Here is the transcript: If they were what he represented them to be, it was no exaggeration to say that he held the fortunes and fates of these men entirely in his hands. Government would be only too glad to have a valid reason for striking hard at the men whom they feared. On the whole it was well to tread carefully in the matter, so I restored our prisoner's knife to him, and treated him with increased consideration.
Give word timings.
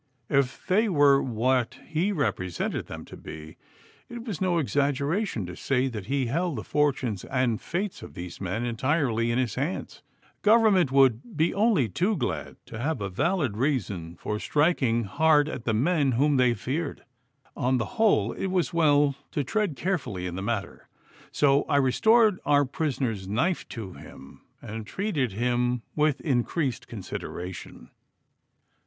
If 0.29 0.65
they 0.65 0.89
were 0.89 1.21
what 1.21 1.77
he 1.85 2.11
represented 2.11 2.87
them 2.87 3.05
to 3.05 3.15
be, 3.15 3.57
it 4.09 4.25
was 4.25 4.41
no 4.41 4.57
exaggeration 4.57 5.45
to 5.45 5.55
say 5.55 5.89
that 5.89 6.07
he 6.07 6.25
held 6.25 6.55
the 6.55 6.63
fortunes 6.63 7.23
and 7.25 7.61
fates 7.61 8.01
of 8.01 8.15
these 8.15 8.41
men 8.41 8.65
entirely 8.65 9.29
in 9.29 9.37
his 9.37 9.53
hands. 9.53 10.01
Government 10.41 10.91
would 10.91 11.37
be 11.37 11.53
only 11.53 11.87
too 11.87 12.17
glad 12.17 12.55
to 12.65 12.79
have 12.79 12.99
a 12.99 13.11
valid 13.11 13.57
reason 13.57 14.15
for 14.15 14.39
striking 14.39 15.03
hard 15.03 15.47
at 15.47 15.65
the 15.65 15.71
men 15.75 16.13
whom 16.13 16.37
they 16.37 16.55
feared. 16.55 17.03
On 17.55 17.77
the 17.77 17.85
whole 18.01 18.33
it 18.33 18.47
was 18.47 18.73
well 18.73 19.13
to 19.29 19.43
tread 19.43 19.75
carefully 19.75 20.25
in 20.25 20.33
the 20.33 20.41
matter, 20.41 20.87
so 21.31 21.61
I 21.69 21.77
restored 21.77 22.39
our 22.43 22.65
prisoner's 22.65 23.27
knife 23.27 23.69
to 23.69 23.93
him, 23.93 24.41
and 24.63 24.87
treated 24.87 25.33
him 25.33 25.83
with 25.95 26.21
increased 26.21 26.87
consideration. 26.87 27.91